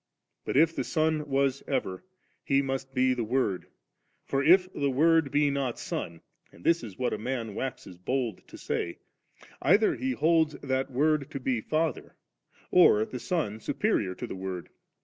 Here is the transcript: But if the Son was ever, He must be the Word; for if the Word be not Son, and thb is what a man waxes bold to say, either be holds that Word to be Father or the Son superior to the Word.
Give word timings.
But 0.45 0.57
if 0.57 0.75
the 0.75 0.83
Son 0.83 1.29
was 1.29 1.61
ever, 1.67 2.03
He 2.43 2.63
must 2.63 2.95
be 2.95 3.13
the 3.13 3.23
Word; 3.23 3.67
for 4.25 4.43
if 4.43 4.67
the 4.73 4.89
Word 4.89 5.29
be 5.29 5.51
not 5.51 5.77
Son, 5.77 6.21
and 6.51 6.63
thb 6.65 6.83
is 6.83 6.97
what 6.97 7.13
a 7.13 7.19
man 7.19 7.53
waxes 7.53 7.99
bold 7.99 8.41
to 8.47 8.57
say, 8.57 8.97
either 9.61 9.95
be 9.95 10.13
holds 10.13 10.55
that 10.63 10.89
Word 10.89 11.29
to 11.29 11.39
be 11.39 11.61
Father 11.61 12.15
or 12.71 13.05
the 13.05 13.19
Son 13.19 13.59
superior 13.59 14.15
to 14.15 14.25
the 14.25 14.33
Word. 14.33 14.69